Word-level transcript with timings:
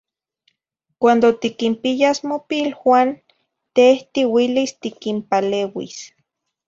Cuando 1.01 1.35
tiquinpiyas 1.37 2.23
mopiluan, 2.29 3.09
teh 3.75 3.97
tiuilis 4.13 4.71
tiquimpaleuis. 4.81 5.97